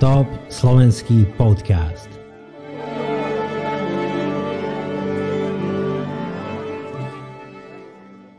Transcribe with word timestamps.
Top 0.00 0.24
slovenský 0.48 1.28
podcast. 1.36 2.08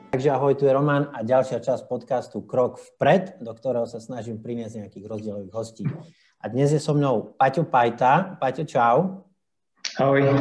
Takže 0.09 0.33
ahoj, 0.33 0.57
tu 0.57 0.65
je 0.65 0.73
Roman 0.73 1.13
a 1.13 1.21
ďalšia 1.21 1.61
časť 1.61 1.85
podcastu 1.85 2.41
Krok 2.41 2.81
vpred, 2.81 3.37
do 3.45 3.53
ktorého 3.53 3.85
sa 3.85 4.01
snažím 4.01 4.41
priniesť 4.41 4.89
nejakých 4.89 5.05
rozdielových 5.05 5.53
hostí. 5.53 5.85
A 6.41 6.49
dnes 6.49 6.73
je 6.73 6.81
so 6.81 6.97
mnou 6.97 7.37
Paťo 7.37 7.69
Pajta. 7.69 8.41
Paťo, 8.41 8.65
čau. 8.65 9.29
Ahoj. 10.01 10.33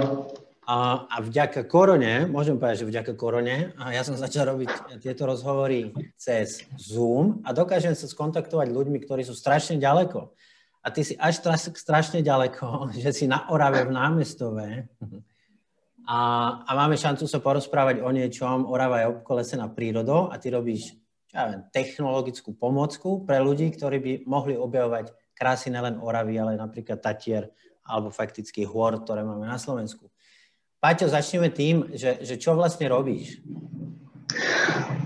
A, 0.64 1.04
a 1.04 1.16
vďaka 1.20 1.68
korone, 1.68 2.32
môžem 2.32 2.56
povedať, 2.56 2.80
že 2.80 2.88
vďaka 2.88 3.12
korone, 3.12 3.76
a 3.76 3.92
ja 3.92 4.00
som 4.08 4.16
začal 4.16 4.56
robiť 4.56 4.96
tieto 5.04 5.28
rozhovory 5.28 5.92
cez 6.16 6.64
Zoom 6.80 7.44
a 7.44 7.52
dokážem 7.52 7.92
sa 7.92 8.08
skontaktovať 8.08 8.72
ľuďmi, 8.72 9.04
ktorí 9.04 9.20
sú 9.20 9.36
strašne 9.36 9.76
ďaleko 9.76 10.32
a 10.80 10.88
ty 10.88 11.04
si 11.04 11.14
až 11.20 11.44
strašne 11.76 12.24
ďaleko, 12.24 12.88
že 13.02 13.10
si 13.12 13.24
na 13.28 13.48
Orave 13.52 13.84
v 13.84 13.92
námestove 13.92 14.88
a, 16.10 16.18
a 16.66 16.70
máme 16.74 16.98
šancu 16.98 17.28
sa 17.30 17.38
porozprávať 17.38 18.02
o 18.02 18.10
niečom. 18.10 18.66
Orava 18.66 19.04
je 19.04 19.12
obkolesená 19.14 19.70
prírodou 19.70 20.26
a 20.26 20.34
ty 20.42 20.50
robíš 20.50 20.98
ja 21.30 21.46
viem, 21.46 21.62
technologickú 21.70 22.58
pomocku 22.58 23.22
pre 23.22 23.38
ľudí, 23.38 23.70
ktorí 23.70 23.96
by 24.02 24.12
mohli 24.26 24.58
objavovať 24.58 25.14
krásy 25.38 25.70
nelen 25.70 26.02
Oravy, 26.02 26.34
ale 26.42 26.58
napríklad 26.58 26.98
Tatier 26.98 27.46
alebo 27.86 28.10
fakticky 28.10 28.66
hôr, 28.66 28.98
ktoré 28.98 29.22
máme 29.22 29.46
na 29.46 29.54
Slovensku. 29.54 30.10
Paťo, 30.82 31.06
začneme 31.06 31.52
tým, 31.54 31.94
že, 31.94 32.18
že 32.26 32.34
čo 32.40 32.58
vlastne 32.58 32.90
robíš? 32.90 33.38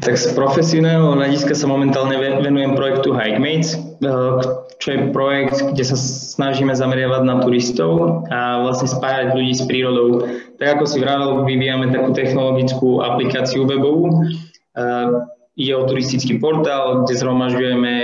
Tak 0.05 0.20
z 0.20 0.37
profesionálneho 0.37 1.16
hľadiska 1.16 1.56
sa 1.56 1.65
momentálne 1.65 2.20
venujem 2.20 2.77
projektu 2.77 3.16
Hikemates, 3.16 3.73
eh, 3.75 4.33
čo 4.77 4.88
je 4.92 5.09
projekt, 5.16 5.64
kde 5.72 5.84
sa 5.84 5.97
snažíme 5.97 6.77
zameriavať 6.77 7.22
na 7.25 7.41
turistov 7.41 8.27
a 8.28 8.61
vlastne 8.61 8.92
spájať 8.92 9.33
ľudí 9.33 9.55
s 9.56 9.64
prírodou. 9.64 10.28
Tak 10.61 10.77
ako 10.77 10.84
si 10.84 11.00
vravel, 11.00 11.48
vyvíjame 11.48 11.89
takú 11.89 12.12
technologickú 12.12 13.00
aplikáciu 13.00 13.64
webovú. 13.64 14.28
Eh, 14.77 15.08
ide 15.56 15.73
o 15.78 15.86
turistický 15.86 16.36
portál, 16.42 17.06
kde 17.06 17.14
zhromažďujeme 17.14 17.95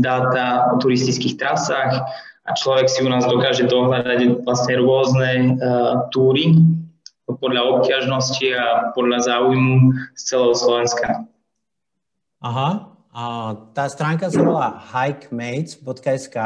dáta 0.00 0.70
o 0.72 0.78
turistických 0.78 1.36
trasách 1.36 2.06
a 2.46 2.50
človek 2.54 2.86
si 2.86 3.02
u 3.02 3.08
nás 3.10 3.26
dokáže 3.26 3.66
dohľadať 3.66 4.46
vlastne 4.46 4.74
rôzne 4.78 5.30
uh, 5.58 6.06
túry 6.14 6.54
podľa 7.38 7.62
obťažnosti 7.78 8.48
a 8.56 8.66
podľa 8.96 9.18
záujmu 9.28 9.94
z 10.16 10.22
celého 10.24 10.54
Slovenska. 10.56 11.28
Aha, 12.40 12.90
a 13.10 13.22
tá 13.76 13.90
stránka 13.90 14.30
sa 14.30 14.40
volá 14.40 14.80
hikemates.sk, 14.80 16.36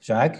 však? 0.00 0.30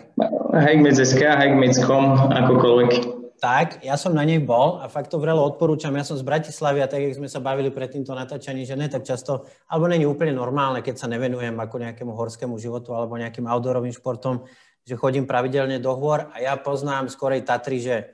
Hikemates.sk, 0.50 1.22
hikemates.com, 1.22 2.04
akokoľvek. 2.34 3.20
Tak, 3.40 3.80
ja 3.80 3.96
som 3.96 4.12
na 4.12 4.20
nej 4.20 4.36
bol 4.36 4.84
a 4.84 4.88
fakt 4.92 5.08
to 5.08 5.16
vrelo 5.16 5.40
odporúčam. 5.40 5.96
Ja 5.96 6.04
som 6.04 6.12
z 6.20 6.24
Bratislavy 6.24 6.84
a 6.84 6.88
tak, 6.88 7.00
jak 7.00 7.16
sme 7.16 7.24
sa 7.24 7.40
bavili 7.40 7.72
pred 7.72 7.88
týmto 7.88 8.12
natáčaním, 8.12 8.68
že 8.68 8.76
ne 8.76 8.84
tak 8.84 9.08
často, 9.08 9.48
alebo 9.64 9.88
není 9.88 10.04
úplne 10.04 10.36
normálne, 10.36 10.84
keď 10.84 11.00
sa 11.00 11.08
nevenujem 11.08 11.56
ako 11.56 11.80
nejakému 11.80 12.12
horskému 12.12 12.60
životu 12.60 12.92
alebo 12.92 13.16
nejakým 13.16 13.48
outdoorovým 13.48 13.96
športom, 13.96 14.44
že 14.84 14.92
chodím 14.92 15.24
pravidelne 15.24 15.80
do 15.80 15.88
hôr 15.96 16.28
a 16.32 16.36
ja 16.36 16.52
poznám 16.60 17.08
skorej 17.08 17.48
Tatry, 17.48 17.80
že 17.80 18.12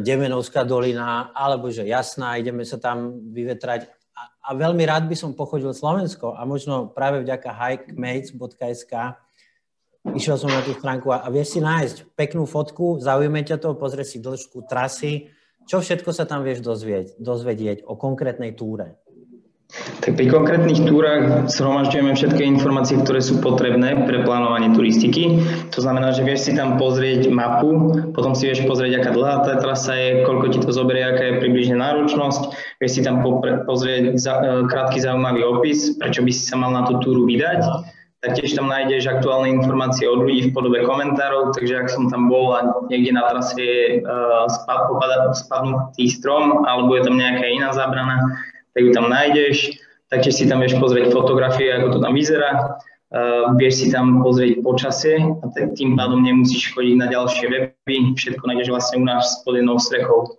Demenovská 0.00 0.64
dolina, 0.64 1.34
alebo 1.36 1.68
že 1.68 1.84
jasná, 1.84 2.40
ideme 2.40 2.64
sa 2.64 2.80
tam 2.80 3.20
vyvetrať. 3.34 3.90
A, 4.16 4.22
a 4.40 4.50
veľmi 4.56 4.84
rád 4.88 5.08
by 5.08 5.16
som 5.16 5.36
pochodil 5.36 5.76
Slovensko 5.76 6.32
a 6.32 6.44
možno 6.48 6.88
práve 6.88 7.20
vďaka 7.20 7.50
hikemates.sk 7.52 8.92
išiel 10.10 10.34
som 10.34 10.50
na 10.50 10.62
tú 10.66 10.74
stránku 10.74 11.14
a, 11.14 11.22
a 11.22 11.28
vieš 11.30 11.58
si 11.58 11.60
nájsť 11.62 12.18
peknú 12.18 12.42
fotku, 12.42 12.98
zaujíme 12.98 13.46
ťa 13.46 13.62
to, 13.62 13.78
pozrie 13.78 14.02
si 14.02 14.18
dĺžku 14.18 14.66
trasy, 14.66 15.30
čo 15.70 15.78
všetko 15.78 16.10
sa 16.10 16.26
tam 16.26 16.42
vieš 16.42 16.58
dozvieť, 16.58 17.22
dozvedieť 17.22 17.86
o 17.86 17.94
konkrétnej 17.94 18.58
túre. 18.58 18.98
Tak 19.72 20.20
pri 20.20 20.28
konkrétnych 20.28 20.84
túrach 20.84 21.48
zhromažďujeme 21.48 22.12
všetky 22.12 22.44
informácie, 22.44 23.00
ktoré 23.00 23.24
sú 23.24 23.40
potrebné 23.40 24.04
pre 24.04 24.20
plánovanie 24.20 24.68
turistiky. 24.76 25.40
To 25.72 25.80
znamená, 25.80 26.12
že 26.12 26.28
vieš 26.28 26.44
si 26.44 26.52
tam 26.52 26.76
pozrieť 26.76 27.32
mapu, 27.32 27.96
potom 28.12 28.36
si 28.36 28.52
vieš 28.52 28.68
pozrieť, 28.68 29.00
aká 29.00 29.10
dlhá 29.16 29.36
tá 29.48 29.56
trasa 29.56 29.96
je, 29.96 30.08
koľko 30.28 30.46
ti 30.52 30.58
to 30.60 30.76
zoberie, 30.76 31.08
aká 31.08 31.24
je 31.24 31.40
približne 31.40 31.80
náročnosť. 31.80 32.52
Vieš 32.84 32.92
si 32.92 33.00
tam 33.00 33.24
pozrieť 33.64 34.12
e, 34.12 34.28
krátky 34.68 34.98
zaujímavý 35.00 35.40
opis, 35.40 35.96
prečo 35.96 36.20
by 36.20 36.32
si 36.36 36.44
sa 36.44 36.60
mal 36.60 36.76
na 36.76 36.84
tú 36.84 37.00
túru 37.00 37.24
vydať. 37.24 37.64
Taktiež 38.22 38.52
tam 38.54 38.68
nájdeš 38.70 39.08
aktuálne 39.08 39.56
informácie 39.56 40.04
od 40.04 40.28
ľudí 40.28 40.52
v 40.52 40.54
podobe 40.54 40.84
komentárov, 40.84 41.56
takže 41.56 41.80
ak 41.80 41.88
som 41.90 42.12
tam 42.12 42.28
bol 42.28 42.54
a 42.54 42.86
niekde 42.86 43.18
na 43.18 43.26
trase 43.26 43.58
je 43.58 43.98
uh, 43.98 44.46
spadnutý 45.34 46.06
strom 46.06 46.62
alebo 46.62 46.94
je 46.94 47.02
tam 47.02 47.18
nejaká 47.18 47.50
iná 47.50 47.74
zábrana, 47.74 48.22
tak 48.72 48.80
ju 48.84 48.90
tam 48.92 49.08
nájdeš, 49.08 49.76
taktiež 50.08 50.34
si 50.36 50.44
tam 50.48 50.60
vieš 50.60 50.76
pozrieť 50.76 51.12
fotografie, 51.12 51.72
ako 51.72 51.96
to 51.96 51.98
tam 52.00 52.12
vyzerá, 52.12 52.50
uh, 53.12 53.56
vieš 53.56 53.74
si 53.84 53.86
tam 53.88 54.20
pozrieť 54.20 54.60
počasie 54.60 55.16
a 55.20 55.44
tým 55.52 55.96
pádom 55.96 56.24
nemusíš 56.24 56.72
chodiť 56.72 56.94
na 56.96 57.06
ďalšie 57.08 57.46
weby, 57.48 57.96
všetko 58.16 58.42
nájdeš 58.44 58.68
vlastne 58.72 58.96
u 59.00 59.04
nás 59.08 59.44
pod 59.44 59.56
jednou 59.56 59.76
strechou. 59.80 60.36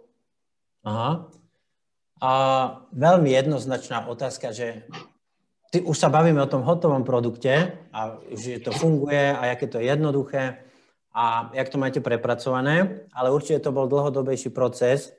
Aha. 0.84 1.26
A 2.24 2.32
veľmi 2.96 3.36
jednoznačná 3.36 4.08
otázka, 4.08 4.56
že 4.56 4.88
ty, 5.74 5.84
už 5.84 5.98
sa 5.98 6.08
bavíme 6.08 6.40
o 6.40 6.48
tom 6.48 6.64
hotovom 6.64 7.04
produkte 7.04 7.76
a 7.92 8.22
že 8.32 8.64
to 8.64 8.72
funguje 8.72 9.34
a 9.34 9.52
aké 9.52 9.68
to 9.68 9.82
je 9.82 9.92
jednoduché 9.92 10.64
a 11.14 11.52
jak 11.54 11.70
to 11.70 11.78
máte 11.78 12.00
prepracované, 12.00 13.06
ale 13.14 13.34
určite 13.34 13.60
to 13.66 13.76
bol 13.76 13.92
dlhodobejší 13.92 14.50
proces 14.50 15.14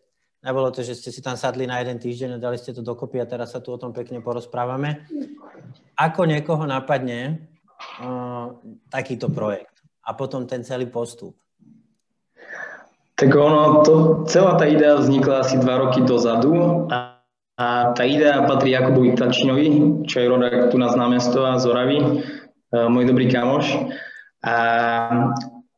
Nebolo 0.44 0.68
to, 0.68 0.84
že 0.84 0.92
ste 0.92 1.08
si 1.08 1.24
tam 1.24 1.40
sadli 1.40 1.64
na 1.64 1.80
jeden 1.80 1.96
týždeň 1.96 2.36
a 2.36 2.42
dali 2.42 2.60
ste 2.60 2.76
to 2.76 2.84
dokopy 2.84 3.16
a 3.16 3.24
teraz 3.24 3.56
sa 3.56 3.64
tu 3.64 3.72
o 3.72 3.80
tom 3.80 3.96
pekne 3.96 4.20
porozprávame. 4.20 5.08
Ako 5.96 6.28
niekoho 6.28 6.68
napadne 6.68 7.48
uh, 8.04 8.52
takýto 8.92 9.32
projekt 9.32 9.80
a 10.04 10.12
potom 10.12 10.44
ten 10.44 10.60
celý 10.60 10.84
postup? 10.92 11.32
Tak 13.16 13.30
ono, 13.32 13.80
to, 13.88 13.92
celá 14.28 14.60
tá 14.60 14.68
idea 14.68 15.00
vznikla 15.00 15.48
asi 15.48 15.56
dva 15.56 15.80
roky 15.80 16.04
dozadu 16.04 16.84
a, 16.92 17.24
a 17.56 17.96
tá 17.96 18.04
idea 18.04 18.44
patrí 18.44 18.76
Jakubovi 18.76 19.16
Tačinovi, 19.16 19.68
čo 20.04 20.20
je 20.20 20.26
rodak 20.28 20.68
tu 20.68 20.76
na 20.76 20.92
známestva 20.92 21.56
z 21.56 21.64
Oravy, 21.72 21.98
uh, 22.04 22.92
môj 22.92 23.08
dobrý 23.08 23.32
kamoš. 23.32 23.80
A 24.44 24.54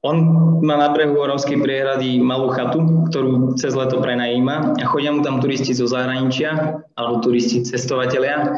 on 0.06 0.16
má 0.62 0.78
na 0.78 0.94
brehu 0.94 1.18
Oravskej 1.18 1.58
priehrady 1.58 2.22
malú 2.22 2.54
chatu, 2.54 3.10
ktorú 3.10 3.58
cez 3.58 3.74
leto 3.74 3.98
prenajíma 3.98 4.78
a 4.78 4.84
chodia 4.86 5.10
mu 5.10 5.26
tam 5.26 5.42
turisti 5.42 5.74
zo 5.74 5.90
zahraničia 5.90 6.78
alebo 6.94 7.18
turisti 7.20 7.66
cestovatelia. 7.66 8.54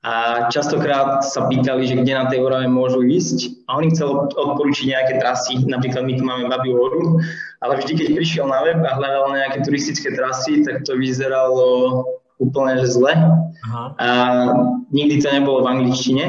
A 0.00 0.48
častokrát 0.48 1.20
sa 1.28 1.44
pýtali, 1.44 1.84
že 1.84 2.00
kde 2.00 2.16
na 2.16 2.24
tej 2.24 2.40
Orave 2.40 2.64
môžu 2.72 3.04
ísť. 3.04 3.68
A 3.68 3.76
on 3.76 3.84
im 3.84 3.92
chcel 3.92 4.32
odporučiť 4.32 4.96
nejaké 4.96 5.20
trasy, 5.20 5.60
napríklad 5.68 6.08
my 6.08 6.12
tu 6.16 6.24
máme 6.24 6.48
Babiu 6.48 6.80
horu, 6.80 7.20
ale 7.60 7.76
vždy, 7.76 7.92
keď 8.00 8.06
prišiel 8.16 8.48
na 8.48 8.64
web 8.64 8.80
a 8.80 8.96
hľadal 8.96 9.36
nejaké 9.36 9.60
turistické 9.60 10.16
trasy, 10.16 10.64
tak 10.64 10.88
to 10.88 10.96
vyzeralo 10.96 12.00
úplne 12.40 12.80
že 12.80 12.96
zle. 12.96 13.12
Aha. 13.60 13.84
a 14.00 14.08
nikdy 14.88 15.20
to 15.20 15.28
nebolo 15.28 15.60
v 15.60 15.70
angličtine, 15.76 16.24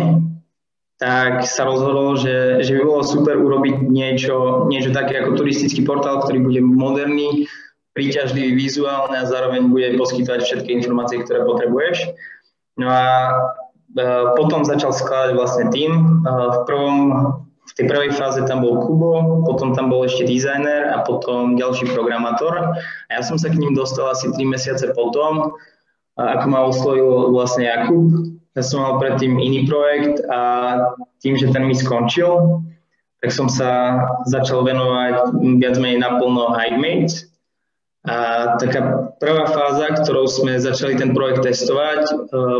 tak 1.01 1.41
sa 1.49 1.65
rozhodol, 1.65 2.13
že, 2.13 2.61
že 2.61 2.77
by 2.77 2.81
bolo 2.85 3.01
super 3.01 3.33
urobiť 3.41 3.89
niečo, 3.89 4.69
niečo 4.69 4.93
také 4.93 5.17
ako 5.17 5.33
turistický 5.33 5.81
portál, 5.81 6.21
ktorý 6.21 6.45
bude 6.45 6.61
moderný, 6.61 7.49
príťažlivý 7.97 8.53
vizuálne 8.53 9.17
a 9.17 9.25
zároveň 9.25 9.73
bude 9.73 9.97
poskytovať 9.97 10.45
všetky 10.45 10.69
informácie, 10.77 11.25
ktoré 11.25 11.41
potrebuješ. 11.41 12.05
No 12.77 12.85
a 12.85 13.05
e, 13.97 14.03
potom 14.37 14.61
začal 14.61 14.93
skladať 14.93 15.33
vlastne 15.33 15.73
tým. 15.73 15.89
E, 15.89 16.29
v, 16.29 16.57
prvom, 16.69 16.97
v 17.65 17.71
tej 17.81 17.85
prvej 17.89 18.13
fáze 18.13 18.37
tam 18.45 18.61
bol 18.61 18.85
Kubo, 18.85 19.41
potom 19.49 19.73
tam 19.73 19.89
bol 19.89 20.05
ešte 20.05 20.29
dizajner 20.29 20.85
a 20.93 21.01
potom 21.01 21.57
ďalší 21.57 21.89
programátor. 21.97 22.77
A 23.09 23.09
ja 23.09 23.25
som 23.25 23.41
sa 23.41 23.49
k 23.49 23.57
ním 23.57 23.73
dostal 23.73 24.13
asi 24.13 24.29
3 24.29 24.37
mesiace 24.45 24.93
potom, 24.93 25.57
ako 26.13 26.45
ma 26.45 26.61
oslovil 26.61 27.33
vlastne 27.33 27.65
Jakub, 27.65 28.37
ja 28.51 28.63
som 28.63 28.83
mal 28.83 28.99
predtým 28.99 29.39
iný 29.39 29.63
projekt 29.63 30.19
a 30.27 30.39
tým, 31.23 31.39
že 31.39 31.55
ten 31.55 31.63
mi 31.63 31.75
skončil, 31.75 32.59
tak 33.23 33.31
som 33.31 33.47
sa 33.47 34.01
začal 34.27 34.67
venovať 34.67 35.31
viac 35.61 35.75
menej 35.79 36.03
naplno 36.03 36.51
Hikemates. 36.51 37.31
A 38.01 38.57
taká 38.57 39.13
prvá 39.21 39.45
fáza, 39.45 39.93
ktorou 39.93 40.25
sme 40.25 40.57
začali 40.57 40.97
ten 40.97 41.13
projekt 41.13 41.45
testovať, 41.45 42.01
e, 42.09 42.13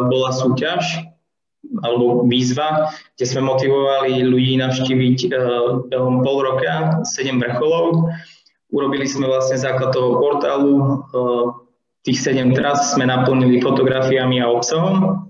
bola 0.06 0.30
súťaž 0.30 1.02
alebo 1.82 2.30
výzva, 2.30 2.94
kde 3.18 3.26
sme 3.26 3.50
motivovali 3.50 4.22
ľudí 4.22 4.62
navštíviť 4.62 5.18
e, 5.26 5.28
behom 5.90 6.22
pol 6.22 6.46
roka 6.46 7.02
7 7.10 7.42
vrcholov. 7.42 8.14
Urobili 8.70 9.10
sme 9.10 9.26
vlastne 9.26 9.58
základ 9.58 9.98
toho 9.98 10.22
portálu, 10.22 10.74
e, 10.78 10.86
tých 12.06 12.22
7 12.22 12.54
tras 12.54 12.94
sme 12.94 13.10
naplnili 13.10 13.66
fotografiami 13.66 14.46
a 14.46 14.50
obsahom 14.54 15.26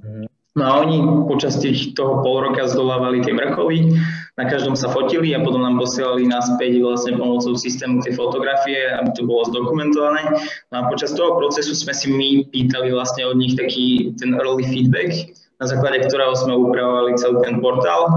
No 0.51 0.68
a 0.68 0.83
oni 0.83 1.00
počas 1.31 1.63
tých, 1.63 1.95
toho 1.95 2.19
pol 2.19 2.44
roka 2.44 2.68
zdolávali 2.68 3.24
tie 3.24 3.31
vrcholy, 3.31 3.95
na 4.36 4.44
každom 4.51 4.75
sa 4.75 4.92
fotili 4.92 5.31
a 5.31 5.39
potom 5.39 5.63
nám 5.63 5.80
posielali 5.80 6.27
naspäť 6.27 6.83
vlastne 6.83 7.15
pomocou 7.15 7.56
systému 7.56 8.03
tie 8.03 8.12
fotografie, 8.12 8.83
aby 9.00 9.15
to 9.15 9.24
bolo 9.24 9.48
zdokumentované. 9.48 10.27
No 10.71 10.75
a 10.75 10.88
počas 10.92 11.15
toho 11.15 11.39
procesu 11.39 11.71
sme 11.71 11.95
si 11.95 12.12
my 12.12 12.30
pýtali 12.51 12.92
vlastne 12.92 13.31
od 13.31 13.39
nich 13.39 13.56
taký 13.56 14.12
ten 14.19 14.36
early 14.36 14.68
feedback, 14.68 15.31
na 15.63 15.71
základe 15.71 16.03
ktorého 16.03 16.36
sme 16.36 16.51
upravovali 16.51 17.15
celý 17.15 17.39
ten 17.48 17.63
portál 17.63 18.12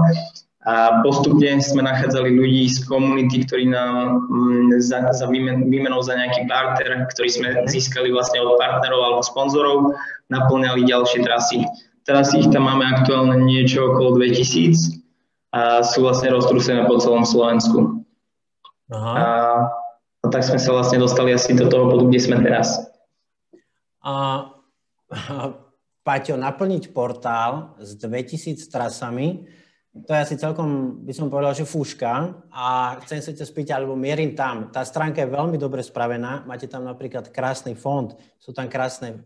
a 0.65 1.05
postupne 1.05 1.61
sme 1.61 1.85
nachádzali 1.85 2.35
ľudí 2.35 2.67
z 2.73 2.83
komunity, 2.89 3.45
ktorí 3.45 3.69
nám 3.69 4.25
mm, 4.27 4.81
za, 4.81 5.07
za 5.13 5.29
výmen, 5.29 5.69
výmenou 5.69 6.01
za 6.01 6.17
nejaký 6.17 6.49
partner, 6.49 7.05
ktorý 7.13 7.29
sme 7.29 7.47
získali 7.69 8.09
vlastne 8.09 8.41
od 8.41 8.57
partnerov 8.57 8.99
alebo 8.99 9.21
sponzorov, 9.21 9.93
naplňali 10.33 10.83
ďalšie 10.89 11.21
trasy. 11.21 11.63
Teraz 12.05 12.37
ich 12.37 12.45
tam 12.53 12.69
máme 12.69 12.85
aktuálne 12.85 13.41
niečo 13.41 13.89
okolo 13.89 14.21
2000 14.21 15.01
a 15.49 15.81
sú 15.81 16.05
vlastne 16.05 16.29
roztrúsené 16.29 16.85
po 16.85 17.01
celom 17.01 17.25
Slovensku. 17.25 18.05
Aha. 18.93 19.13
A, 19.17 19.25
a 20.21 20.25
tak 20.29 20.45
sme 20.45 20.61
sa 20.61 20.69
vlastne 20.77 21.01
dostali 21.01 21.33
asi 21.33 21.57
do 21.57 21.65
toho 21.65 21.89
bodu, 21.89 22.05
kde 22.05 22.21
sme 22.21 22.37
teraz. 22.45 22.77
A, 24.05 24.45
Paťo, 26.05 26.37
naplniť 26.37 26.93
portál 26.93 27.73
s 27.81 27.97
2000 27.97 28.69
trasami, 28.69 29.49
to 29.95 30.11
je 30.11 30.19
asi 30.21 30.35
celkom, 30.37 31.01
by 31.07 31.13
som 31.15 31.31
povedal, 31.31 31.55
že 31.55 31.65
fúška 31.65 32.35
a 32.51 32.99
chcem 33.07 33.23
sa 33.23 33.31
ťa 33.31 33.47
spýtať, 33.47 33.73
alebo 33.79 33.95
mierim 33.97 34.37
tam. 34.37 34.69
Tá 34.69 34.85
stránka 34.85 35.23
je 35.23 35.33
veľmi 35.33 35.57
dobre 35.57 35.81
spravená, 35.81 36.45
máte 36.45 36.67
tam 36.67 36.85
napríklad 36.85 37.31
krásny 37.31 37.73
fond, 37.73 38.13
sú 38.37 38.51
tam 38.51 38.67
krásne 38.67 39.23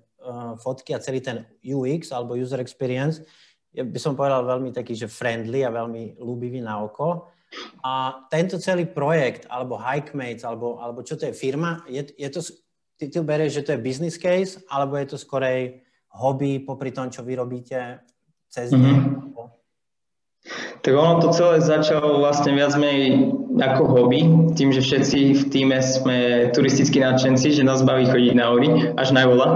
fotky 0.60 0.96
a 0.96 1.04
celý 1.04 1.20
ten 1.22 1.46
UX 1.62 2.14
alebo 2.14 2.38
user 2.38 2.60
experience 2.60 3.22
je, 3.74 3.86
by 3.86 4.00
som 4.02 4.18
povedal 4.18 4.46
veľmi 4.46 4.74
taký, 4.74 4.98
že 4.98 5.10
friendly 5.10 5.62
a 5.62 5.74
veľmi 5.74 6.18
ľúbivý 6.18 6.62
na 6.62 6.82
oko. 6.82 7.30
A 7.82 8.26
tento 8.30 8.62
celý 8.62 8.86
projekt, 8.86 9.50
alebo 9.50 9.78
Hikemates, 9.78 10.46
alebo, 10.46 10.78
alebo 10.78 11.02
čo 11.02 11.18
to 11.18 11.30
je 11.30 11.34
firma, 11.34 11.82
je, 11.90 12.06
je 12.14 12.30
to, 12.30 12.42
ty, 12.98 13.10
ty 13.10 13.18
berieš, 13.22 13.62
že 13.62 13.66
to 13.66 13.74
je 13.74 13.86
business 13.86 14.22
case, 14.22 14.62
alebo 14.70 14.98
je 14.98 15.10
to 15.10 15.18
skorej 15.18 15.82
hobby 16.14 16.62
popri 16.62 16.94
tom, 16.94 17.10
čo 17.10 17.26
vy 17.26 17.38
robíte 17.38 18.06
cez 18.50 18.70
deň? 18.74 18.82
Mm-hmm. 18.82 19.58
Tak 20.80 20.94
ono 20.96 21.20
to 21.20 21.36
celé 21.36 21.60
začalo 21.60 22.24
vlastne 22.24 22.56
viac 22.56 22.72
menej 22.80 23.36
ako 23.60 23.84
hobby, 23.92 24.24
tým, 24.56 24.72
že 24.72 24.80
všetci 24.80 25.20
v 25.36 25.44
týme 25.52 25.78
sme 25.84 26.50
turistickí 26.56 27.04
nadšenci, 27.04 27.60
že 27.60 27.68
nás 27.68 27.84
baví 27.84 28.08
chodiť 28.08 28.34
na 28.34 28.46
hory, 28.56 28.96
až 28.96 29.12
najvoľa. 29.12 29.48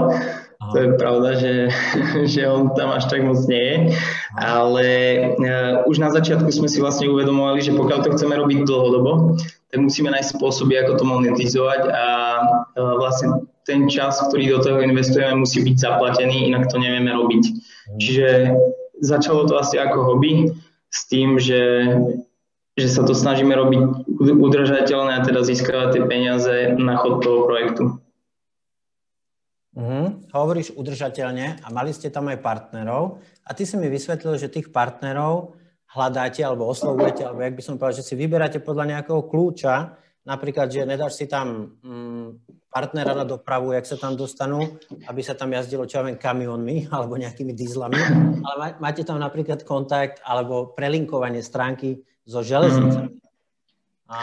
To 0.72 0.76
je 0.78 0.88
pravda, 0.96 1.30
že, 1.36 1.54
že 2.32 2.42
on 2.48 2.70
tam 2.74 2.94
až 2.94 3.10
tak 3.10 3.26
moc 3.26 3.38
nie 3.50 3.62
je, 3.62 3.76
ale 4.38 4.86
uh, 5.36 5.88
už 5.90 5.98
na 5.98 6.10
začiatku 6.10 6.48
sme 6.50 6.68
si 6.70 6.78
vlastne 6.80 7.10
uvedomovali, 7.10 7.60
že 7.60 7.76
pokiaľ 7.76 7.98
to 8.04 8.12
chceme 8.14 8.34
robiť 8.36 8.64
dlhodobo, 8.64 9.36
tak 9.70 9.78
musíme 9.82 10.08
nájsť 10.14 10.38
spôsoby, 10.38 10.78
ako 10.80 10.92
to 11.00 11.04
monetizovať 11.04 11.82
a 11.90 12.06
uh, 12.78 12.94
vlastne 13.00 13.44
ten 13.64 13.88
čas, 13.88 14.20
ktorý 14.28 14.52
do 14.54 14.58
toho 14.60 14.78
investujeme, 14.84 15.40
musí 15.40 15.64
byť 15.64 15.76
zaplatený, 15.80 16.52
inak 16.52 16.68
to 16.68 16.76
nevieme 16.76 17.08
robiť. 17.10 17.42
Mhm. 17.48 17.98
Čiže 18.00 18.28
začalo 19.00 19.48
to 19.48 19.56
asi 19.56 19.80
ako 19.80 20.14
hobby, 20.14 20.52
s 20.94 21.10
tým, 21.10 21.42
že, 21.42 21.90
že 22.78 22.86
sa 22.86 23.02
to 23.02 23.18
snažíme 23.18 23.50
robiť 23.50 24.06
udržateľné 24.22 25.18
a 25.18 25.24
teda 25.26 25.42
získavať 25.42 25.98
tie 25.98 26.02
peniaze 26.06 26.54
na 26.78 26.94
chod 27.02 27.26
toho 27.26 27.50
projektu. 27.50 27.98
Mm, 29.74 30.30
hovoríš 30.30 30.70
udržateľne 30.78 31.58
a 31.58 31.66
mali 31.74 31.90
ste 31.90 32.06
tam 32.06 32.30
aj 32.30 32.38
partnerov 32.38 33.18
a 33.42 33.50
ty 33.58 33.66
si 33.66 33.74
mi 33.74 33.90
vysvetlil, 33.90 34.38
že 34.38 34.46
tých 34.46 34.70
partnerov 34.70 35.58
hľadáte 35.90 36.46
alebo 36.46 36.70
oslovujete, 36.70 37.26
alebo 37.26 37.42
jak 37.42 37.58
by 37.58 37.62
som 37.62 37.74
povedal, 37.74 37.98
že 37.98 38.06
si 38.06 38.14
vyberáte 38.14 38.62
podľa 38.62 38.94
nejakého 38.94 39.26
kľúča, 39.26 39.98
napríklad, 40.22 40.70
že 40.70 40.86
nedáš 40.86 41.18
si 41.18 41.26
tam 41.26 41.74
mm, 41.82 42.26
partnera 42.70 43.18
na 43.18 43.26
dopravu, 43.26 43.74
jak 43.74 43.82
sa 43.82 43.98
tam 43.98 44.14
dostanú, 44.14 44.78
aby 45.10 45.20
sa 45.26 45.34
tam 45.34 45.50
jazdilo, 45.50 45.90
čo 45.90 45.98
ja 45.98 46.06
viem, 46.06 46.22
kamionmi 46.22 46.90
alebo 46.94 47.18
nejakými 47.18 47.50
dízlami, 47.50 47.98
ale 48.46 48.78
máte 48.78 49.02
tam 49.02 49.18
napríklad 49.18 49.66
kontakt 49.66 50.22
alebo 50.22 50.70
prelinkovanie 50.70 51.42
stránky 51.42 52.06
so 52.22 52.46
železnicami. 52.46 53.10
Mm. 53.10 53.18
A... 54.06 54.18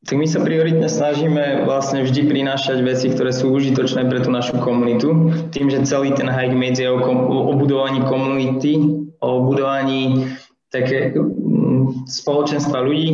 tak 0.00 0.16
my 0.16 0.24
sa 0.24 0.40
prioritne 0.40 0.88
snažíme 0.88 1.68
vlastne 1.68 2.00
vždy 2.00 2.24
prinášať 2.24 2.80
veci, 2.80 3.12
ktoré 3.12 3.36
sú 3.36 3.52
užitočné 3.52 4.08
pre 4.08 4.24
tú 4.24 4.32
našu 4.32 4.56
komunitu. 4.64 5.28
Tým, 5.52 5.68
že 5.68 5.84
celý 5.84 6.16
ten 6.16 6.24
hike 6.24 6.56
media 6.56 6.88
je 6.88 6.96
o, 6.96 7.04
kom- 7.04 7.28
o 7.28 7.52
budovaní 7.52 8.00
komunity, 8.08 8.80
o 9.20 9.44
budovaní 9.44 10.24
také 10.72 11.12
mm, 11.12 12.08
spoločenstva 12.08 12.80
ľudí, 12.80 13.08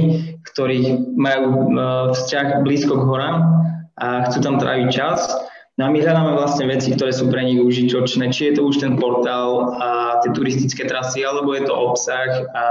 ktorí 0.47 1.11
majú 1.19 1.47
e, 1.51 1.59
vzťah 2.15 2.63
blízko 2.63 3.03
k 3.03 3.07
horám 3.11 3.39
a 3.99 4.31
chcú 4.31 4.39
tam 4.47 4.63
tráviť 4.63 4.89
čas. 4.93 5.27
No 5.77 5.91
a 5.91 5.93
my 5.93 5.99
hľadáme 6.01 6.39
vlastne 6.39 6.71
veci, 6.71 6.95
ktoré 6.95 7.11
sú 7.11 7.29
pre 7.29 7.43
nich 7.45 7.61
užitočné, 7.61 8.31
či 8.31 8.49
je 8.49 8.53
to 8.57 8.63
už 8.63 8.81
ten 8.81 8.95
portál 8.97 9.75
a 9.77 10.23
tie 10.23 10.31
turistické 10.33 10.87
trasy, 10.87 11.27
alebo 11.27 11.53
je 11.53 11.67
to 11.67 11.75
obsah 11.75 12.47
a, 12.55 12.65
a 12.65 12.67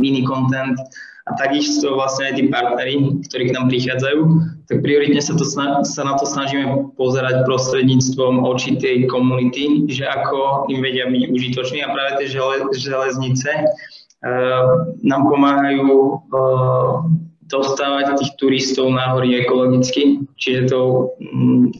iný 0.00 0.24
content 0.24 0.80
a 1.28 1.36
takisto 1.36 1.92
vlastne 1.92 2.32
aj 2.32 2.34
tí 2.40 2.44
partneri, 2.48 3.20
ktorí 3.28 3.52
k 3.52 3.54
nám 3.54 3.68
prichádzajú, 3.68 4.20
tak 4.64 4.80
prioritne 4.80 5.20
sa, 5.20 5.36
to, 5.36 5.44
sa 5.84 6.02
na 6.04 6.16
to 6.16 6.24
snažíme 6.24 6.96
pozerať 6.96 7.44
prostredníctvom 7.44 8.48
očí 8.48 8.80
tej 8.80 9.04
komunity, 9.12 9.84
že 9.92 10.08
ako 10.08 10.68
im 10.72 10.80
vedia 10.80 11.04
byť 11.04 11.22
užitoční 11.28 11.84
a 11.84 11.92
práve 11.92 12.24
tie 12.24 12.28
žele, 12.32 12.64
železnice 12.72 13.50
uh, 13.52 14.96
nám 15.04 15.22
pomáhajú 15.28 15.84
uh, 15.88 17.04
dostávať 17.48 18.24
tých 18.24 18.32
turistov 18.40 18.92
na 18.92 19.12
hory 19.12 19.44
ekologicky, 19.44 20.24
čiže 20.40 20.72
tou 20.72 21.16
um, 21.20 21.72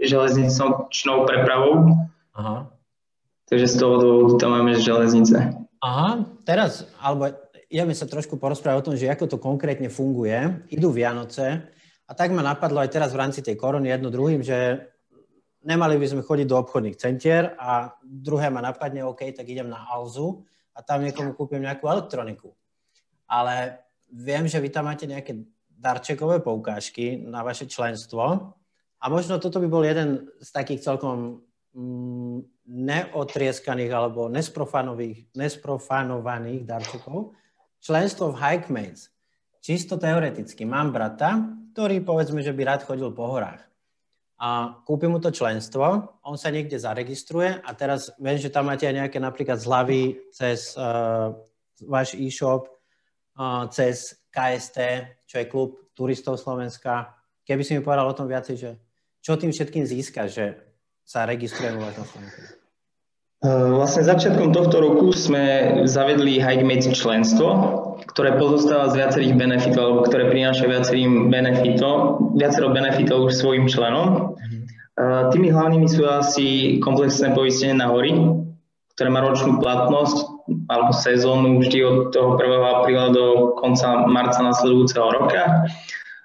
železničnou 0.00 1.28
prepravou. 1.28 1.96
Aha. 2.36 2.68
Takže 3.52 3.66
z 3.66 3.76
toho 3.76 3.94
dôvodu 4.00 4.32
tam 4.40 4.50
máme 4.56 4.78
železnice. 4.78 5.52
Aha, 5.80 6.24
teraz, 6.46 6.86
alebo 7.00 7.32
ideme 7.70 7.94
sa 7.94 8.10
trošku 8.10 8.34
porozprávať 8.36 8.78
o 8.82 8.86
tom, 8.90 8.98
že 8.98 9.06
ako 9.06 9.30
to 9.30 9.38
konkrétne 9.38 9.86
funguje. 9.86 10.66
Idú 10.74 10.90
Vianoce 10.90 11.70
a 12.10 12.12
tak 12.18 12.34
ma 12.34 12.42
napadlo 12.42 12.82
aj 12.82 12.90
teraz 12.90 13.14
v 13.14 13.22
rámci 13.22 13.46
tej 13.46 13.54
korony 13.54 13.94
jedno 13.94 14.10
druhým, 14.10 14.42
že 14.42 14.90
nemali 15.62 15.94
by 15.94 16.10
sme 16.10 16.26
chodiť 16.26 16.50
do 16.50 16.58
obchodných 16.58 16.98
centier 16.98 17.54
a 17.54 17.94
druhé 18.02 18.50
ma 18.50 18.58
napadne, 18.58 19.06
OK, 19.06 19.30
tak 19.30 19.46
idem 19.46 19.70
na 19.70 19.86
Alzu 19.86 20.42
a 20.74 20.82
tam 20.82 21.06
niekomu 21.06 21.38
kúpim 21.38 21.62
nejakú 21.62 21.86
elektroniku. 21.86 22.50
Ale 23.30 23.78
viem, 24.10 24.50
že 24.50 24.58
vy 24.58 24.74
tam 24.74 24.90
máte 24.90 25.06
nejaké 25.06 25.38
darčekové 25.70 26.42
poukážky 26.42 27.22
na 27.22 27.46
vaše 27.46 27.70
členstvo 27.70 28.58
a 29.00 29.04
možno 29.06 29.38
toto 29.38 29.62
by 29.62 29.70
bol 29.70 29.86
jeden 29.86 30.26
z 30.42 30.50
takých 30.50 30.82
celkom 30.82 31.46
mm, 31.72 32.66
neotrieskaných 32.66 33.92
alebo 33.94 34.26
nesprofanovaných 34.28 36.66
darčekov, 36.66 37.38
členstvo 37.80 38.32
v 38.32 38.40
Hikemates. 38.40 39.10
Čisto 39.60 40.00
teoreticky. 40.00 40.64
Mám 40.64 40.92
brata, 40.96 41.36
ktorý 41.76 42.00
povedzme, 42.00 42.40
že 42.40 42.56
by 42.56 42.62
rád 42.64 42.80
chodil 42.88 43.12
po 43.12 43.28
horách. 43.28 43.60
A 44.40 44.80
kúpim 44.88 45.12
mu 45.12 45.20
to 45.20 45.28
členstvo, 45.28 46.16
on 46.24 46.36
sa 46.40 46.48
niekde 46.48 46.80
zaregistruje 46.80 47.60
a 47.60 47.70
teraz 47.76 48.08
viem, 48.16 48.40
že 48.40 48.48
tam 48.48 48.72
máte 48.72 48.88
aj 48.88 48.96
nejaké 49.04 49.20
napríklad 49.20 49.60
zľavy 49.60 50.16
cez 50.32 50.72
uh, 50.80 51.36
váš 51.84 52.16
e-shop, 52.16 52.72
uh, 53.36 53.68
cez 53.68 54.16
KST, 54.32 54.78
čo 55.28 55.44
je 55.44 55.50
klub 55.50 55.76
turistov 55.92 56.40
Slovenska. 56.40 57.12
Keby 57.44 57.62
si 57.68 57.76
mi 57.76 57.84
povedal 57.84 58.08
o 58.08 58.16
tom 58.16 58.32
viacej, 58.32 58.56
že 58.56 58.70
čo 59.20 59.36
tým 59.36 59.52
všetkým 59.52 59.84
získa, 59.84 60.24
že 60.24 60.56
sa 61.04 61.28
registruje 61.28 61.76
u 61.76 61.84
vás 61.84 61.92
na 62.00 62.08
Slovensku? 62.08 62.59
Eh, 63.40 63.48
vlastne 63.48 64.04
začiatkom 64.04 64.52
tohto 64.52 64.84
roku 64.84 65.16
sme 65.16 65.72
zavedli 65.88 66.44
Hikemates 66.44 66.92
členstvo, 66.92 67.48
ktoré 68.12 68.36
pozostáva 68.36 68.92
z 68.92 69.00
viacerých 69.00 69.32
benefitov, 69.32 69.80
alebo 69.80 70.00
ktoré 70.04 70.28
prináša 70.28 70.68
viacerým 70.68 71.32
benefitov, 71.32 72.20
viacero 72.36 72.68
benefitov 72.68 73.32
už 73.32 73.40
svojim 73.40 73.64
členom. 73.64 74.36
Mhm. 74.36 74.56
Eh, 75.00 75.22
tými 75.32 75.48
hlavnými 75.56 75.88
sú 75.88 76.04
asi 76.04 76.76
komplexné 76.84 77.32
poistenie 77.32 77.80
na 77.80 77.88
hory, 77.88 78.12
ktoré 78.92 79.08
má 79.08 79.24
ročnú 79.24 79.56
platnosť 79.56 80.36
alebo 80.68 80.92
sezónu 80.92 81.64
vždy 81.64 81.78
od 81.80 81.96
toho 82.12 82.36
1. 82.36 82.60
apríla 82.60 83.08
do 83.08 83.56
konca 83.56 84.04
marca 84.04 84.44
nasledujúceho 84.44 85.16
roka. 85.16 85.64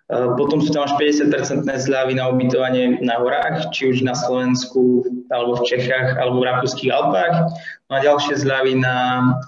Eh, 0.05 0.29
potom 0.37 0.61
sú 0.61 0.69
tam 0.69 0.85
až 0.85 0.93
50% 1.01 1.65
zľavy 1.65 2.13
na 2.13 2.29
ubytovanie 2.29 3.01
na 3.01 3.17
horách, 3.17 3.73
či 3.73 3.89
už 3.89 4.05
na 4.05 4.13
Slovensku, 4.13 5.01
alebo 5.33 5.57
v 5.57 5.65
Čechách, 5.65 6.21
alebo 6.21 6.45
v 6.45 6.47
Rakúskych 6.53 6.93
Alpách. 6.93 7.49
No 7.89 7.93
a 7.97 8.05
ďalšie 8.05 8.37
zľavy 8.37 8.77
na, 8.77 8.97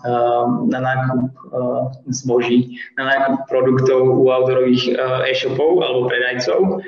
eh, 0.02 0.46
na 0.74 0.80
nákup 0.82 1.30
eh, 1.30 1.82
zboží, 2.10 2.82
na 2.98 3.06
nákup 3.06 3.46
produktov 3.46 4.02
u 4.02 4.34
outdoorových 4.34 4.98
e-shopov 5.30 5.86
alebo 5.86 6.10
predajcov. 6.10 6.82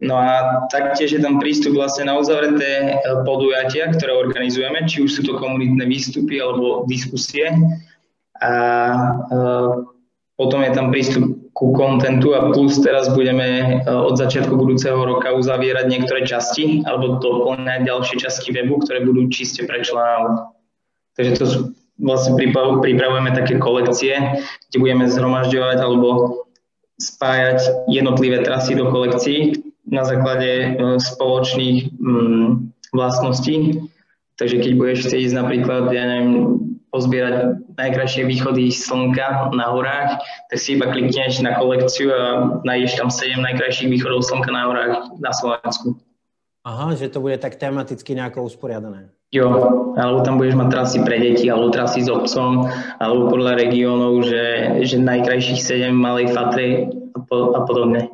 No 0.00 0.16
a 0.16 0.64
taktiež 0.72 1.12
je 1.12 1.20
tam 1.20 1.36
prístup 1.44 1.76
vlastne 1.76 2.08
na 2.08 2.16
uzavreté 2.16 3.04
podujatia, 3.28 3.92
ktoré 3.92 4.16
organizujeme, 4.16 4.88
či 4.88 5.04
už 5.04 5.12
sú 5.12 5.22
to 5.28 5.36
komunitné 5.36 5.84
výstupy 5.84 6.40
alebo 6.40 6.88
diskusie 6.88 7.52
a 8.40 8.52
potom 10.40 10.64
je 10.64 10.72
tam 10.72 10.88
prístup 10.88 11.39
ku 11.60 11.76
kontentu 11.76 12.32
a 12.32 12.48
plus 12.56 12.80
teraz 12.80 13.12
budeme 13.12 13.84
od 13.84 14.16
začiatku 14.16 14.56
budúceho 14.56 14.96
roka 14.96 15.36
uzavierať 15.36 15.92
niektoré 15.92 16.24
časti 16.24 16.80
alebo 16.88 17.20
doplňať 17.20 17.84
ďalšie 17.84 18.16
časti 18.16 18.48
webu, 18.56 18.80
ktoré 18.80 19.04
budú 19.04 19.28
čiste 19.28 19.68
pre 19.68 19.84
členov. 19.84 20.56
Takže 21.20 21.32
to 21.36 21.44
vlastne 22.00 22.40
pripravujeme 22.80 23.36
také 23.36 23.60
kolekcie, 23.60 24.40
kde 24.72 24.76
budeme 24.80 25.04
zhromažďovať 25.04 25.78
alebo 25.84 26.08
spájať 26.96 27.92
jednotlivé 27.92 28.40
trasy 28.40 28.72
do 28.72 28.88
kolekcií 28.88 29.60
na 29.84 30.08
základe 30.08 30.48
e, 30.48 30.68
spoločných 30.96 31.92
mm, 31.92 32.48
vlastností. 32.96 33.84
Takže 34.40 34.64
keď 34.64 34.72
budeš 34.80 34.98
chcieť 35.04 35.20
ísť 35.28 35.36
napríklad, 35.36 35.92
ja 35.92 36.04
neviem, 36.08 36.30
pozbierať 36.90 37.62
najkrajšie 37.78 38.26
východy 38.26 38.70
slnka 38.70 39.54
na 39.54 39.66
horách, 39.70 40.22
tak 40.50 40.58
si 40.58 40.74
iba 40.74 40.90
klikneš 40.90 41.42
na 41.42 41.54
kolekciu 41.54 42.10
a 42.10 42.22
nájdeš 42.66 42.98
tam 42.98 43.08
7 43.08 43.38
najkrajších 43.38 43.90
východov 43.90 44.26
slnka 44.26 44.50
na 44.50 44.62
horách 44.66 44.94
na 45.22 45.32
Slovensku. 45.34 45.96
Aha, 46.66 46.92
že 46.92 47.08
to 47.08 47.24
bude 47.24 47.40
tak 47.40 47.56
tematicky 47.56 48.12
nejako 48.12 48.44
usporiadané. 48.44 49.08
Jo, 49.30 49.48
alebo 49.94 50.26
tam 50.26 50.36
budeš 50.36 50.58
mať 50.58 50.68
trasy 50.74 50.98
pre 51.06 51.16
deti, 51.22 51.46
alebo 51.46 51.70
trasy 51.70 52.02
s 52.02 52.10
obcom, 52.10 52.66
alebo 52.98 53.30
podľa 53.30 53.62
regiónov, 53.62 54.26
že, 54.26 54.44
že 54.84 54.98
najkrajších 54.98 55.62
7 55.86 55.94
malej 55.94 56.34
Fatry 56.34 56.90
a, 57.14 57.18
po, 57.24 57.54
a 57.54 57.62
podobne. 57.64 58.10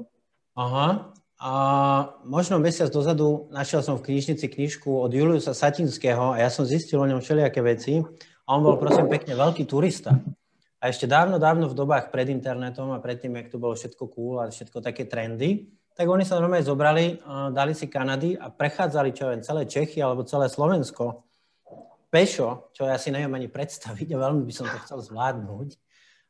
Aha, 0.55 1.17
a 1.37 1.53
možno 2.25 2.57
mesiac 2.57 2.89
dozadu 2.89 3.53
našiel 3.53 3.85
som 3.85 4.01
v 4.01 4.09
knižnici 4.09 4.49
knižku 4.49 4.89
od 4.89 5.13
Juliusa 5.13 5.53
Satinského 5.53 6.33
a 6.33 6.41
ja 6.41 6.49
som 6.49 6.65
zistil 6.65 6.97
o 6.97 7.05
ňom 7.05 7.21
všelijaké 7.21 7.61
veci. 7.61 8.01
A 8.47 8.55
on 8.55 8.63
bol 8.63 8.79
prosím 8.79 9.11
pekne 9.11 9.35
veľký 9.35 9.67
turista. 9.67 10.15
A 10.79 10.93
ešte 10.93 11.11
dávno, 11.11 11.43
dávno 11.43 11.67
v 11.67 11.75
dobách 11.75 12.15
pred 12.15 12.31
internetom 12.31 12.95
a 12.95 13.03
predtým, 13.03 13.35
jak 13.43 13.51
tu 13.51 13.59
bolo 13.59 13.75
všetko 13.75 14.05
cool 14.15 14.39
a 14.39 14.53
všetko 14.53 14.79
také 14.79 15.09
trendy, 15.11 15.67
tak 15.97 16.07
oni 16.07 16.23
sa 16.23 16.37
normálne 16.37 16.63
zobrali, 16.63 17.19
dali 17.57 17.73
si 17.73 17.89
Kanady 17.89 18.37
a 18.37 18.53
prechádzali, 18.53 19.11
čo 19.17 19.33
viem, 19.33 19.41
celé 19.41 19.65
Čechy 19.65 20.05
alebo 20.05 20.29
celé 20.29 20.53
Slovensko 20.53 21.25
pešo, 22.13 22.71
čo 22.77 22.87
ja 22.87 23.01
si 23.01 23.11
neviem 23.11 23.33
ani 23.35 23.49
predstaviť 23.49 24.15
a 24.15 24.23
veľmi 24.29 24.45
by 24.45 24.53
som 24.55 24.69
to 24.69 24.79
chcel 24.85 25.01
zvládnuť. 25.01 25.75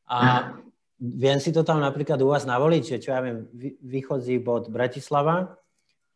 A 0.07 0.55
viem 1.03 1.37
si 1.43 1.51
to 1.51 1.67
tam 1.67 1.83
napríklad 1.83 2.17
u 2.23 2.31
vás 2.31 2.47
navoliť, 2.47 2.83
že 2.97 3.03
čo 3.03 3.11
ja 3.13 3.21
viem, 3.21 3.51
vychodzí 3.83 4.39
bod 4.39 4.71
Bratislava 4.71 5.59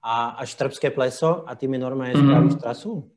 a 0.00 0.38
až 0.40 0.54
Štrbské 0.56 0.94
pleso 0.94 1.42
a 1.44 1.52
ty 1.58 1.66
mi 1.66 1.76
normálne 1.76 2.16
spravíš 2.16 2.56
trasu? 2.56 3.10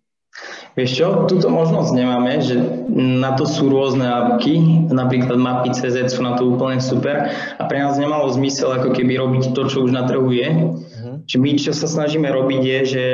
Vieš 0.74 0.92
čo, 0.98 1.08
túto 1.30 1.54
možnosť 1.54 1.94
nemáme, 1.94 2.42
že 2.42 2.58
na 2.90 3.38
to 3.38 3.46
sú 3.46 3.70
rôzne 3.70 4.10
apky, 4.10 4.58
napríklad 4.90 5.38
mapy 5.38 5.70
CZ 5.70 6.10
sú 6.10 6.26
na 6.26 6.34
to 6.34 6.50
úplne 6.50 6.82
super 6.82 7.30
a 7.30 7.64
pre 7.70 7.78
nás 7.78 8.02
nemalo 8.02 8.34
zmysel 8.34 8.74
ako 8.74 8.90
keby 8.98 9.22
robiť 9.22 9.54
to, 9.54 9.70
čo 9.70 9.86
už 9.86 9.94
na 9.94 10.10
trhu 10.10 10.34
je. 10.34 10.50
Uh-huh. 10.50 11.22
Čiže 11.30 11.38
my, 11.38 11.50
čo 11.62 11.72
sa 11.78 11.86
snažíme 11.86 12.26
robiť 12.26 12.62
je, 12.66 12.80
že 12.90 13.06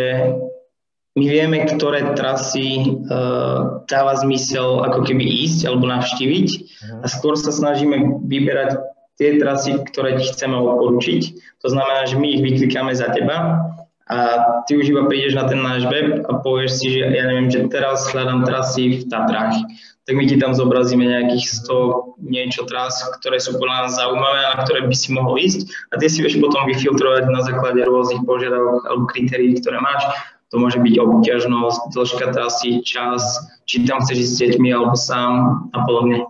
my 1.20 1.26
vieme, 1.28 1.68
ktoré 1.68 2.16
trasy 2.16 2.96
uh, 2.96 3.84
dáva 3.92 4.16
zmysel 4.16 4.88
ako 4.88 5.04
keby 5.04 5.28
ísť 5.44 5.68
alebo 5.68 5.84
navštíviť 5.92 6.48
uh-huh. 6.56 7.04
a 7.04 7.06
skôr 7.12 7.36
sa 7.36 7.52
snažíme 7.52 8.24
vyberať 8.24 8.80
tie 9.20 9.36
trasy, 9.36 9.76
ktoré 9.84 10.16
ti 10.16 10.32
chceme 10.32 10.56
odporučiť. 10.56 11.22
To 11.60 11.68
znamená, 11.68 12.08
že 12.08 12.16
my 12.16 12.40
ich 12.40 12.40
vyklikáme 12.40 12.96
za 12.96 13.12
teba 13.12 13.68
a 14.10 14.18
ty 14.66 14.74
už 14.74 14.90
iba 14.90 15.06
prídeš 15.06 15.38
na 15.38 15.46
ten 15.46 15.62
náš 15.62 15.86
web 15.86 16.26
a 16.26 16.42
povieš 16.42 16.82
si, 16.82 16.98
že 16.98 17.14
ja 17.14 17.30
neviem, 17.30 17.54
že 17.54 17.70
teraz 17.70 18.10
hľadám 18.10 18.42
trasy 18.42 19.02
v 19.02 19.04
Tatrách. 19.06 19.62
Tak 20.10 20.18
my 20.18 20.26
ti 20.26 20.42
tam 20.42 20.58
zobrazíme 20.58 21.06
nejakých 21.06 21.70
100 21.70 22.18
niečo 22.26 22.66
tras, 22.66 22.98
ktoré 23.22 23.38
sú 23.38 23.62
podľa 23.62 23.86
nás 23.86 23.92
zaujímavé 24.02 24.42
a 24.42 24.58
na 24.58 24.66
ktoré 24.66 24.90
by 24.90 24.96
si 24.98 25.14
mohol 25.14 25.38
ísť 25.38 25.70
a 25.94 26.02
ty 26.02 26.10
si 26.10 26.26
vieš 26.26 26.42
potom 26.42 26.66
vyfiltrovať 26.66 27.30
na 27.30 27.46
základe 27.46 27.86
rôznych 27.86 28.26
požiadavok 28.26 28.82
alebo 28.90 29.06
kritérií, 29.14 29.62
ktoré 29.62 29.78
máš. 29.78 30.02
To 30.50 30.58
môže 30.58 30.82
byť 30.82 30.96
obťažnosť, 30.98 31.94
dĺžka 31.94 32.34
trasy, 32.34 32.82
čas, 32.82 33.22
či 33.70 33.86
tam 33.86 34.02
chceš 34.02 34.26
ísť 34.26 34.34
s 34.34 34.40
deťmi 34.42 34.74
alebo 34.74 34.98
sám 34.98 35.34
a 35.70 35.86
podobne. 35.86 36.26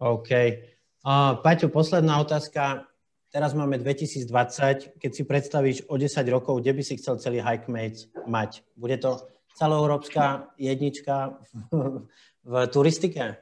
OK. 0.00 0.32
Uh, 1.04 1.36
Paťo, 1.44 1.68
posledná 1.68 2.16
otázka 2.24 2.88
teraz 3.36 3.52
máme 3.52 3.76
2020, 3.76 4.96
keď 4.96 5.10
si 5.12 5.22
predstavíš 5.28 5.78
o 5.92 6.00
10 6.00 6.08
rokov, 6.32 6.64
kde 6.64 6.72
by 6.72 6.80
si 6.80 6.96
chcel 6.96 7.20
celý 7.20 7.44
Hikemates 7.44 8.08
mať? 8.24 8.64
Bude 8.80 8.96
to 8.96 9.28
celoeurópska 9.60 10.56
jednička 10.56 11.36
v, 12.48 12.52
turistike? 12.72 13.36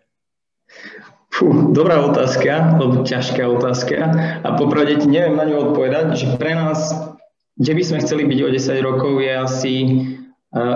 Fú, 1.31 1.71
dobrá 1.71 2.03
otázka, 2.03 2.75
alebo 2.75 3.07
ťažká 3.07 3.47
otázka. 3.47 3.97
A 4.43 4.49
popravde 4.59 4.99
ti 4.99 5.07
neviem 5.07 5.39
na 5.39 5.47
ňu 5.47 5.71
odpovedať, 5.71 6.19
že 6.19 6.27
pre 6.43 6.59
nás, 6.59 6.91
kde 7.55 7.73
by 7.79 7.83
sme 7.87 8.03
chceli 8.03 8.27
byť 8.27 8.39
o 8.43 8.49
10 8.51 8.75
rokov, 8.83 9.23
je 9.23 9.31
asi 9.31 9.75
e, 9.79 9.91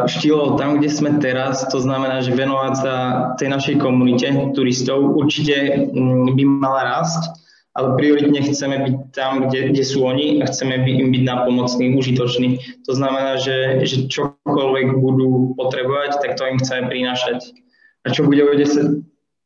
štýlo 0.06 0.54
tam, 0.54 0.78
kde 0.78 0.94
sme 0.94 1.18
teraz, 1.18 1.66
to 1.66 1.82
znamená, 1.82 2.22
že 2.22 2.38
venovať 2.38 2.74
sa 2.78 2.94
tej 3.34 3.50
našej 3.50 3.82
komunite 3.82 4.30
turistov 4.54 5.18
určite 5.18 5.90
mm, 5.90 6.38
by 6.38 6.42
mala 6.46 7.02
rásť 7.02 7.47
ale 7.78 7.94
prioritne 7.94 8.42
chceme 8.42 8.76
byť 8.82 8.94
tam, 9.14 9.46
kde, 9.46 9.70
kde 9.70 9.84
sú 9.86 10.02
oni 10.02 10.42
a 10.42 10.50
chceme 10.50 10.82
by, 10.82 10.90
im 10.98 11.08
byť 11.14 11.22
nápomocní, 11.22 11.94
užitoční. 11.94 12.58
To 12.90 12.92
znamená, 12.98 13.38
že, 13.38 13.86
že 13.86 14.10
čokoľvek 14.10 14.98
budú 14.98 15.54
potrebovať, 15.54 16.18
tak 16.18 16.34
to 16.34 16.42
im 16.50 16.58
chceme 16.58 16.90
prinášať. 16.90 17.38
A 18.02 18.10
čo 18.10 18.26
bude 18.26 18.42
o 18.42 18.50
10, 18.50 18.98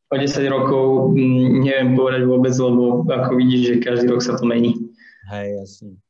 o 0.09 0.17
10 0.17 0.49
rokov, 0.49 1.13
mm, 1.13 1.61
neviem 1.61 1.93
povedať 1.93 2.25
vôbec, 2.25 2.57
lebo 2.57 3.05
ako 3.05 3.33
vidíš, 3.37 3.61
že 3.69 3.75
každý 3.85 4.09
rok 4.09 4.25
sa 4.25 4.41
to 4.41 4.49
mení. 4.49 4.81
Hej, 5.29 5.61
jasne. 5.61 6.01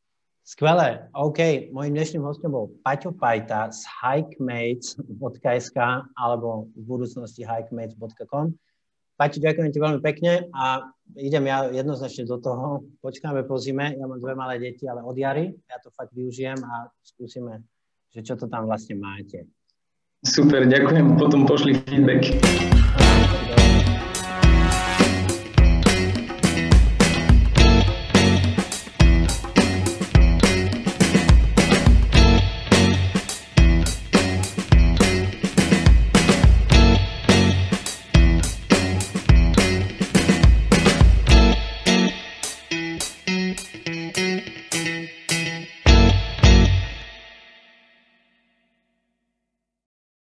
Skvelé. 0.46 1.10
OK, 1.18 1.70
môjim 1.74 1.94
dnešným 1.96 2.22
hostom 2.22 2.54
bol 2.54 2.70
Paťo 2.86 3.10
Pajta 3.14 3.74
z 3.74 3.82
hikemates.sk 3.98 5.78
alebo 6.14 6.70
v 6.70 6.82
budúcnosti 6.86 7.42
hikemates.com. 7.42 8.54
Paťo, 9.16 9.38
ďakujem 9.44 9.70
ti 9.70 9.78
veľmi 9.78 10.00
pekne 10.00 10.48
a 10.56 10.88
idem 11.20 11.44
ja 11.46 11.68
jednoznačne 11.68 12.24
do 12.24 12.40
toho. 12.40 12.88
Počkáme 13.04 13.44
po 13.44 13.60
zime, 13.60 13.94
ja 13.94 14.04
mám 14.08 14.18
dve 14.18 14.32
malé 14.32 14.58
deti, 14.58 14.88
ale 14.88 15.04
od 15.04 15.14
jary 15.14 15.52
ja 15.68 15.76
to 15.78 15.92
fakt 15.92 16.16
využijem 16.16 16.58
a 16.64 16.88
skúsime, 17.04 17.62
že 18.10 18.24
čo 18.24 18.34
to 18.34 18.48
tam 18.48 18.64
vlastne 18.66 18.96
máte. 18.96 19.46
Super, 20.24 20.64
ďakujem, 20.64 21.18
potom 21.18 21.44
pošli 21.44 21.82
feedback. 21.86 22.81